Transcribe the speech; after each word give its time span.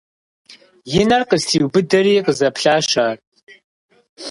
И 0.99 1.03
нэр 1.09 1.23
къыстриубыдэри 1.29 2.23
къызэплъащ 2.25 2.89
ар. 3.07 3.17